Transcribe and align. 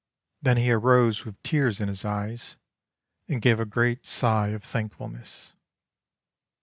Then 0.41 0.57
he 0.57 0.71
arose 0.71 1.25
with 1.25 1.43
tears 1.43 1.79
in 1.79 1.87
his 1.87 2.03
eyes 2.03 2.55
and 3.27 3.39
gave 3.39 3.59
a 3.59 3.65
great 3.65 4.03
sigh 4.03 4.47
of 4.47 4.63
thankfulness. 4.63 5.53